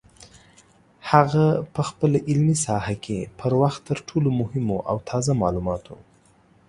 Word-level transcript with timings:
هغه 1.11 1.45
په 1.73 1.81
خپله 1.89 2.17
علمي 2.29 2.55
ساحه 2.65 2.95
کې 3.05 3.19
پر 3.39 3.51
وخت 3.61 3.81
تر 3.89 3.97
ټولو 4.07 4.29
مهمو 4.41 4.77
او 4.89 4.97
تازه 5.09 5.31
معلوماتو 5.41 5.95